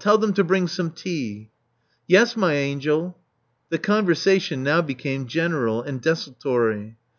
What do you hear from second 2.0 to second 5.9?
*'Yes, my angel.*' '*The conversation now became general